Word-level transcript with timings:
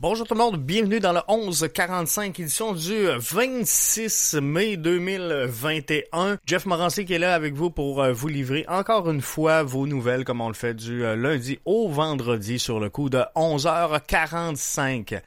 Bonjour 0.00 0.26
tout 0.26 0.32
le 0.32 0.38
monde, 0.38 0.56
bienvenue 0.56 0.98
dans 0.98 1.12
le 1.12 1.20
1145 1.28 2.40
édition 2.40 2.72
du 2.72 3.06
26 3.18 4.36
mai 4.40 4.78
2021. 4.78 6.38
Jeff 6.46 6.64
Morancy 6.64 7.04
qui 7.04 7.12
est 7.12 7.18
là 7.18 7.34
avec 7.34 7.52
vous 7.52 7.68
pour 7.68 8.02
euh, 8.02 8.10
vous 8.10 8.28
livrer 8.28 8.64
encore 8.66 9.10
une 9.10 9.20
fois 9.20 9.62
vos 9.62 9.86
nouvelles 9.86 10.24
comme 10.24 10.40
on 10.40 10.48
le 10.48 10.54
fait 10.54 10.72
du 10.72 11.04
euh, 11.04 11.16
lundi 11.16 11.60
au 11.66 11.90
vendredi 11.90 12.58
sur 12.58 12.80
le 12.80 12.88
coup 12.88 13.10
de 13.10 13.22
11h45. 13.36 15.20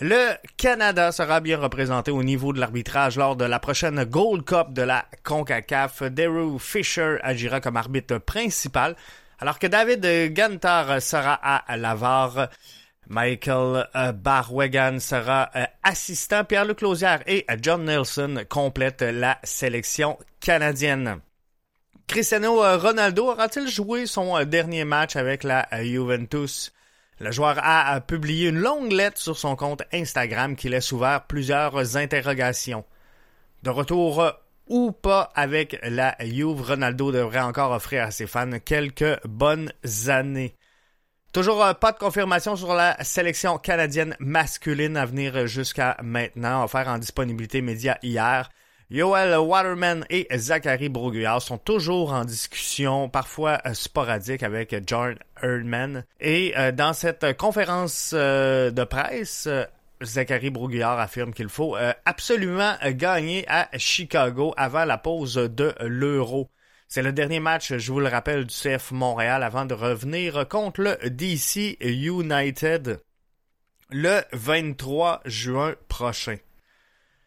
Le 0.00 0.34
Canada 0.56 1.12
sera 1.12 1.38
bien 1.38 1.60
représenté 1.60 2.10
au 2.10 2.24
niveau 2.24 2.52
de 2.52 2.58
l'arbitrage 2.58 3.16
lors 3.16 3.36
de 3.36 3.44
la 3.44 3.60
prochaine 3.60 4.02
Gold 4.02 4.44
Cup 4.44 4.72
de 4.72 4.82
la 4.82 5.04
CONCACAF. 5.22 6.02
Daru 6.02 6.58
Fisher 6.58 7.18
agira 7.22 7.60
comme 7.60 7.76
arbitre 7.76 8.18
principal, 8.18 8.96
alors 9.38 9.60
que 9.60 9.68
David 9.68 10.34
Gantar 10.34 11.00
sera 11.00 11.34
à 11.34 11.76
Lavar. 11.76 12.48
Michael 13.08 13.88
euh, 13.96 14.12
Barwegan 14.12 15.00
sera 15.00 15.50
euh, 15.56 15.64
assistant. 15.82 16.44
Pierre-Luc 16.44 16.82
Lausière 16.82 17.22
et 17.26 17.46
euh, 17.50 17.56
John 17.60 17.84
Nelson 17.84 18.44
complètent 18.48 19.02
la 19.02 19.38
sélection 19.44 20.18
canadienne. 20.40 21.20
Cristiano 22.06 22.60
Ronaldo 22.78 23.30
aura-t-il 23.30 23.68
joué 23.68 24.06
son 24.06 24.42
dernier 24.44 24.84
match 24.84 25.16
avec 25.16 25.44
la 25.44 25.68
Juventus? 25.82 26.72
Le 27.20 27.30
joueur 27.32 27.58
a 27.62 28.00
publié 28.00 28.48
une 28.48 28.60
longue 28.60 28.92
lettre 28.92 29.20
sur 29.20 29.36
son 29.36 29.56
compte 29.56 29.82
Instagram 29.92 30.56
qui 30.56 30.70
laisse 30.70 30.90
ouvert 30.92 31.26
plusieurs 31.26 31.98
interrogations. 31.98 32.84
De 33.62 33.68
retour 33.68 34.24
ou 34.68 34.92
pas 34.92 35.32
avec 35.34 35.78
la 35.82 36.16
Juve, 36.20 36.62
Ronaldo 36.62 37.12
devrait 37.12 37.40
encore 37.40 37.72
offrir 37.72 38.04
à 38.04 38.10
ses 38.10 38.26
fans 38.26 38.58
quelques 38.64 39.18
bonnes 39.26 39.70
années. 40.06 40.54
Toujours 41.32 41.62
euh, 41.62 41.74
pas 41.74 41.92
de 41.92 41.98
confirmation 41.98 42.56
sur 42.56 42.72
la 42.72 42.96
sélection 43.04 43.58
canadienne 43.58 44.16
masculine 44.18 44.96
à 44.96 45.04
venir 45.04 45.46
jusqu'à 45.46 45.98
maintenant, 46.02 46.64
offert 46.64 46.88
en 46.88 46.96
disponibilité 46.96 47.60
média 47.60 47.98
hier. 48.02 48.48
Yoel 48.90 49.36
Waterman 49.36 50.06
et 50.08 50.26
Zachary 50.34 50.88
Broguillard 50.88 51.42
sont 51.42 51.58
toujours 51.58 52.14
en 52.14 52.24
discussion, 52.24 53.10
parfois 53.10 53.58
euh, 53.66 53.74
sporadique, 53.74 54.42
avec 54.42 54.74
John 54.86 55.16
Erdman. 55.42 56.04
Et 56.18 56.54
euh, 56.56 56.72
dans 56.72 56.94
cette 56.94 57.36
conférence 57.36 58.14
de 58.14 58.84
presse, 58.84 59.46
Zachary 60.02 60.48
Broguillard 60.48 60.98
affirme 60.98 61.34
qu'il 61.34 61.50
faut 61.50 61.76
absolument 62.06 62.72
gagner 62.92 63.44
à 63.48 63.68
Chicago 63.76 64.54
avant 64.56 64.86
la 64.86 64.96
pause 64.96 65.34
de 65.34 65.74
l'Euro. 65.80 66.48
C'est 66.90 67.02
le 67.02 67.12
dernier 67.12 67.38
match, 67.38 67.74
je 67.76 67.92
vous 67.92 68.00
le 68.00 68.08
rappelle, 68.08 68.46
du 68.46 68.54
CF 68.54 68.92
Montréal 68.92 69.42
avant 69.42 69.66
de 69.66 69.74
revenir 69.74 70.48
contre 70.48 70.80
le 70.80 71.10
DC 71.10 71.76
United 71.80 73.02
le 73.90 74.20
23 74.32 75.20
juin 75.26 75.74
prochain. 75.88 76.36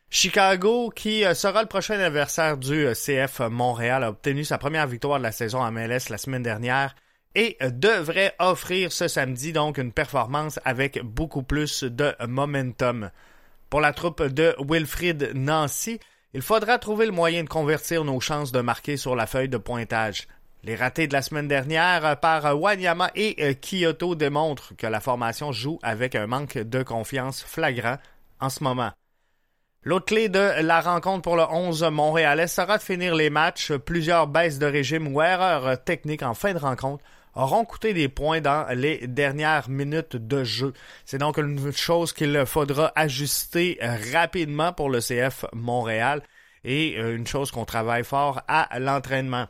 Chicago, 0.10 0.90
qui 0.90 1.24
euh, 1.24 1.36
sera 1.36 1.62
le 1.62 1.68
prochain 1.68 2.00
adversaire 2.00 2.58
du 2.58 2.88
euh, 2.88 2.94
CF 2.94 3.40
Montréal, 3.52 4.04
a 4.04 4.10
obtenu 4.10 4.44
sa 4.44 4.58
première 4.58 4.88
victoire 4.88 5.20
de 5.20 5.24
la 5.24 5.32
saison 5.32 5.64
à 5.64 5.70
MLS 5.70 6.10
la 6.10 6.18
semaine 6.18 6.44
dernière 6.44 6.96
et 7.36 7.56
euh, 7.62 7.70
devrait 7.70 8.34
offrir 8.40 8.92
ce 8.92 9.08
samedi 9.08 9.54
donc 9.54 9.78
une 9.78 9.92
performance 9.92 10.60
avec 10.66 11.02
beaucoup 11.04 11.44
plus 11.44 11.84
de 11.84 12.16
momentum. 12.28 13.12
Pour 13.70 13.80
la 13.80 13.94
troupe 13.94 14.24
de 14.24 14.56
Wilfrid 14.60 15.32
Nancy, 15.36 16.00
il 16.34 16.42
faudra 16.42 16.78
trouver 16.80 17.06
le 17.06 17.12
moyen 17.12 17.44
de 17.44 17.50
convertir 17.50 18.06
nos 18.06 18.20
chances 18.20 18.52
de 18.52 18.62
marquer 18.62 18.96
sur 18.96 19.16
la 19.16 19.28
feuille 19.28 19.50
de 19.50 19.58
pointage. 19.58 20.28
Les 20.64 20.76
ratés 20.76 21.08
de 21.08 21.14
la 21.14 21.22
semaine 21.22 21.48
dernière 21.48 22.20
par 22.20 22.60
Wanyama 22.60 23.12
et 23.16 23.36
euh, 23.42 23.54
Kyoto 23.54 24.16
démontrent 24.16 24.74
que 24.78 24.88
la 24.88 25.00
formation 25.00 25.52
joue 25.52 25.80
avec 25.82 26.16
un 26.16 26.28
manque 26.28 26.58
de 26.58 26.84
confiance 26.84 27.44
flagrant 27.44 27.98
en 28.40 28.50
ce 28.50 28.64
moment. 28.64 28.92
L'autre 29.84 30.06
clé 30.06 30.30
de 30.30 30.62
la 30.62 30.80
rencontre 30.80 31.24
pour 31.24 31.36
le 31.36 31.44
11 31.44 31.84
montréalais 31.86 32.46
sera 32.46 32.78
de 32.78 32.84
finir 32.84 33.16
les 33.16 33.32
matchs. 33.32 33.72
Plusieurs 33.74 34.28
baisses 34.28 34.60
de 34.60 34.68
régime 34.68 35.14
ou 35.14 35.22
erreurs 35.22 35.84
techniques 35.84 36.22
en 36.22 36.36
fin 36.36 36.54
de 36.54 36.60
rencontre 36.60 37.04
auront 37.36 37.66
coûté 37.66 37.94
des 37.94 38.10
points 38.10 38.42
dans 38.42 38.68
les 38.76 39.08
dernières 39.08 39.70
minutes 39.70 40.16
de 40.16 40.44
jeu. 40.44 40.74
C'est 41.06 41.18
donc 41.18 41.38
une 41.38 41.72
chose 41.72 42.14
qu'il 42.14 42.46
faudra 42.46 42.92
ajuster 42.96 43.80
rapidement 44.14 44.74
pour 44.74 44.90
le 44.90 45.00
CF 45.00 45.46
Montréal 45.54 46.22
et 46.64 46.96
euh, 46.98 47.16
une 47.16 47.28
chose 47.28 47.52
qu'on 47.52 47.66
travaille 47.66 48.04
fort 48.04 48.42
à 48.48 48.80
l'entraînement. 48.80 49.48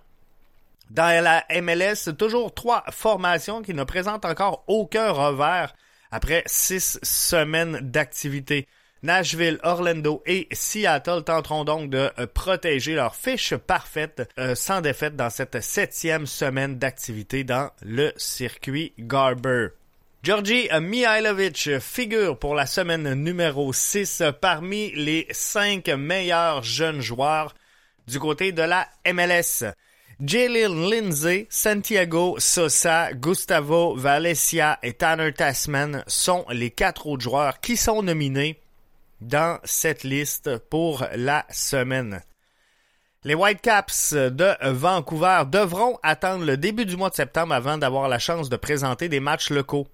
Dans 0.89 1.23
la 1.23 1.45
MLS, 1.61 2.13
toujours 2.17 2.53
trois 2.53 2.83
formations 2.91 3.61
qui 3.61 3.73
ne 3.73 3.83
présentent 3.83 4.25
encore 4.25 4.63
aucun 4.67 5.11
revers 5.11 5.73
après 6.11 6.43
six 6.45 6.99
semaines 7.01 7.79
d'activité. 7.81 8.67
Nashville, 9.03 9.59
Orlando 9.63 10.21
et 10.27 10.47
Seattle 10.51 11.23
tenteront 11.23 11.63
donc 11.63 11.89
de 11.89 12.11
euh, 12.19 12.27
protéger 12.27 12.93
leur 12.93 13.15
fiche 13.15 13.55
parfaite 13.55 14.29
euh, 14.37 14.53
sans 14.53 14.81
défaite 14.81 15.15
dans 15.15 15.31
cette 15.31 15.59
septième 15.61 16.27
semaine 16.27 16.77
d'activité 16.77 17.43
dans 17.43 17.71
le 17.81 18.13
circuit 18.17 18.93
Garber. 18.99 19.69
Georgi 20.21 20.69
Mihailovic 20.79 21.79
figure 21.79 22.37
pour 22.37 22.53
la 22.53 22.67
semaine 22.67 23.15
numéro 23.15 23.73
6 23.73 24.21
parmi 24.39 24.91
les 24.91 25.25
cinq 25.31 25.87
meilleurs 25.87 26.61
jeunes 26.61 27.01
joueurs 27.01 27.55
du 28.07 28.19
côté 28.19 28.51
de 28.51 28.61
la 28.61 28.87
MLS. 29.11 29.65
Jalen 30.23 30.87
Lindsay, 30.91 31.47
Santiago 31.49 32.35
Sosa, 32.37 33.13
Gustavo 33.13 33.95
Valencia 33.95 34.77
et 34.83 34.93
Tanner 34.93 35.33
Tasman 35.33 36.03
sont 36.05 36.45
les 36.51 36.69
quatre 36.69 37.07
autres 37.07 37.23
joueurs 37.23 37.59
qui 37.59 37.75
sont 37.75 38.03
nominés 38.03 38.61
dans 39.21 39.59
cette 39.63 40.03
liste 40.03 40.57
pour 40.69 41.05
la 41.15 41.45
semaine. 41.49 42.21
Les 43.23 43.35
Whitecaps 43.35 44.13
de 44.13 44.71
Vancouver 44.71 45.43
devront 45.47 45.99
attendre 46.01 46.43
le 46.43 46.57
début 46.57 46.85
du 46.85 46.97
mois 46.97 47.11
de 47.11 47.15
septembre 47.15 47.53
avant 47.53 47.77
d'avoir 47.77 48.09
la 48.09 48.17
chance 48.17 48.49
de 48.49 48.57
présenter 48.57 49.09
des 49.09 49.19
matchs 49.19 49.51
locaux. 49.51 49.87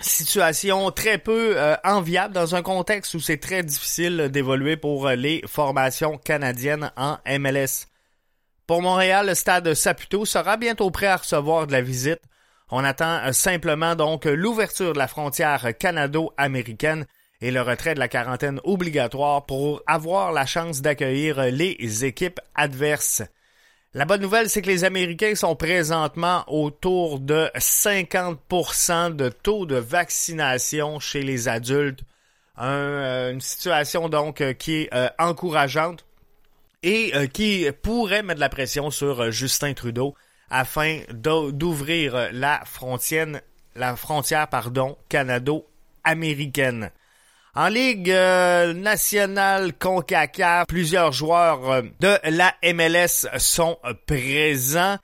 Situation 0.00 0.90
très 0.92 1.18
peu 1.18 1.54
euh, 1.56 1.76
enviable 1.82 2.34
dans 2.34 2.54
un 2.54 2.62
contexte 2.62 3.14
où 3.14 3.20
c'est 3.20 3.38
très 3.38 3.64
difficile 3.64 4.28
d'évoluer 4.30 4.76
pour 4.76 5.08
les 5.08 5.42
formations 5.48 6.18
canadiennes 6.18 6.92
en 6.96 7.16
MLS. 7.26 7.88
Pour 8.66 8.82
Montréal, 8.82 9.28
le 9.28 9.34
stade 9.34 9.72
Saputo 9.72 10.26
sera 10.26 10.58
bientôt 10.58 10.90
prêt 10.90 11.06
à 11.06 11.16
recevoir 11.16 11.66
de 11.66 11.72
la 11.72 11.80
visite. 11.80 12.20
On 12.70 12.84
attend 12.84 13.32
simplement 13.32 13.96
donc 13.96 14.26
l'ouverture 14.26 14.92
de 14.92 14.98
la 14.98 15.08
frontière 15.08 15.66
canado-américaine 15.78 17.06
et 17.40 17.50
le 17.50 17.62
retrait 17.62 17.94
de 17.94 18.00
la 18.00 18.08
quarantaine 18.08 18.60
obligatoire 18.64 19.46
pour 19.46 19.82
avoir 19.86 20.32
la 20.32 20.46
chance 20.46 20.82
d'accueillir 20.82 21.40
les 21.52 22.04
équipes 22.04 22.40
adverses. 22.54 23.22
La 23.94 24.04
bonne 24.04 24.20
nouvelle, 24.20 24.50
c'est 24.50 24.60
que 24.60 24.68
les 24.68 24.84
Américains 24.84 25.34
sont 25.34 25.56
présentement 25.56 26.44
autour 26.46 27.20
de 27.20 27.50
50% 27.56 29.16
de 29.16 29.30
taux 29.30 29.64
de 29.64 29.76
vaccination 29.76 31.00
chez 31.00 31.22
les 31.22 31.48
adultes. 31.48 32.00
Euh, 32.60 33.32
une 33.32 33.40
situation 33.40 34.08
donc 34.08 34.40
euh, 34.40 34.52
qui 34.52 34.82
est 34.82 34.92
euh, 34.92 35.08
encourageante 35.18 36.04
et 36.82 37.12
qui 37.32 37.66
pourrait 37.82 38.22
mettre 38.22 38.40
la 38.40 38.48
pression 38.48 38.90
sur 38.90 39.32
Justin 39.32 39.72
Trudeau 39.74 40.14
afin 40.48 41.00
d'ouvrir 41.10 42.28
la 42.30 42.62
frontière, 42.64 43.40
canado-américaine. 45.08 46.92
En 47.60 47.70
Ligue 47.70 48.12
euh, 48.12 48.72
nationale 48.72 49.72
CONCACAF, 49.72 50.68
plusieurs 50.68 51.10
joueurs 51.10 51.68
euh, 51.68 51.82
de 51.98 52.16
la 52.30 52.54
MLS 52.62 53.26
sont 53.38 53.78
présents. 54.06 54.96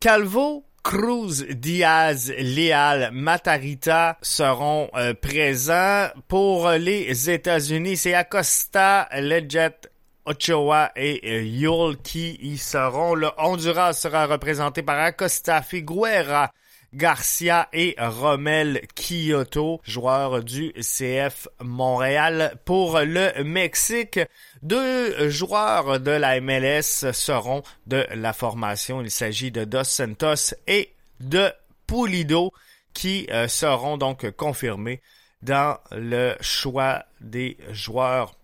Calvo, 0.00 0.64
Cruz, 0.82 1.44
Diaz, 1.50 2.32
Leal, 2.38 3.10
Matarita 3.12 4.16
seront 4.22 4.88
euh, 4.96 5.12
présents. 5.12 6.06
Pour 6.28 6.70
les 6.70 7.28
États-Unis, 7.28 7.98
c'est 7.98 8.14
Acosta, 8.14 9.06
Leggett, 9.12 9.92
Ochoa 10.24 10.92
et 10.96 11.44
Yul 11.44 11.98
qui 12.02 12.38
y 12.40 12.56
seront. 12.56 13.14
Le 13.14 13.28
Honduras 13.36 13.92
sera 13.92 14.24
représenté 14.24 14.82
par 14.82 14.98
Acosta, 14.98 15.60
Figuera, 15.60 16.50
Garcia 16.96 17.68
et 17.74 17.94
Romel 17.98 18.80
Kyoto, 18.94 19.82
joueurs 19.84 20.42
du 20.42 20.72
CF 20.80 21.46
Montréal. 21.60 22.58
Pour 22.64 23.00
le 23.00 23.44
Mexique, 23.44 24.18
deux 24.62 25.28
joueurs 25.28 26.00
de 26.00 26.10
la 26.10 26.40
MLS 26.40 27.12
seront 27.12 27.62
de 27.86 28.06
la 28.14 28.32
formation. 28.32 29.02
Il 29.02 29.10
s'agit 29.10 29.50
de 29.50 29.64
Dos 29.64 29.84
Santos 29.84 30.54
et 30.66 30.94
de 31.20 31.52
Pulido 31.86 32.52
qui 32.94 33.28
euh, 33.30 33.46
seront 33.46 33.98
donc 33.98 34.30
confirmés 34.30 35.02
dans 35.42 35.78
le 35.92 36.34
choix 36.40 37.04
des 37.20 37.58
joueurs 37.72 38.34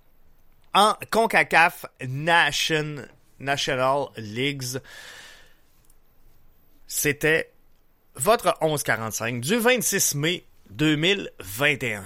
en 0.75 0.95
CONCACAF 1.11 1.87
Nation, 2.07 2.97
National 3.41 4.09
Leagues. 4.19 4.79
C'était 6.87 7.51
votre 8.17 8.57
1145 8.61 9.41
du 9.41 9.57
26 9.57 10.15
mai 10.15 10.47
2021. 10.71 12.05